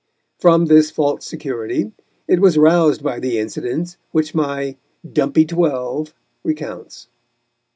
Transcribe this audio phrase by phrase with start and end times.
[0.39, 1.91] From this false security
[2.27, 4.75] it was roused by the incident which my
[5.13, 7.07] "dumpy twelve" recounts.